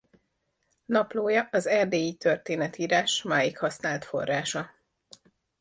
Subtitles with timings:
[0.85, 4.71] Naplója az erdélyi történetírás máig használt forrása.